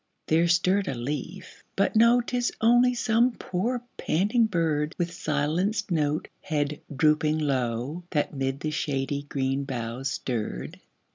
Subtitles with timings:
[0.29, 6.27] there stirred a leaf, but no, Tis only some poor, panting bird, With silenced note,
[6.41, 10.79] head drooping low, That 'mid the shady green boughs stirred.